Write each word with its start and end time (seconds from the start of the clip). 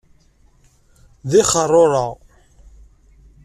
D 1.29 1.31
ixeṛṛurra! 1.41 2.05